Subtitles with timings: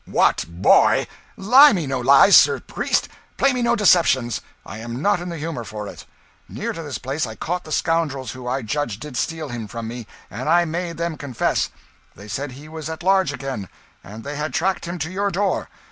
[0.07, 1.05] "What boy!
[1.37, 3.07] Lie me no lies, sir priest,
[3.37, 4.41] play me no deceptions!
[4.65, 6.05] I am not in the humour for it.
[6.49, 9.87] Near to this place I caught the scoundrels who I judged did steal him from
[9.87, 11.69] me, and I made them confess;
[12.15, 13.69] they said he was at large again,
[14.03, 15.69] and they had tracked him to your door.